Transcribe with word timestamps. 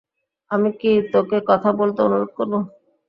আমি 0.51 0.69
কী 0.79 0.91
তোকে 1.13 1.37
কথা 1.49 1.69
বলতে 1.79 1.99
অনুরোধ 2.01 2.31
করব? 2.37 2.53